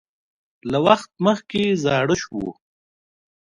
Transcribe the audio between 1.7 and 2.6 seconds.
زاړه شو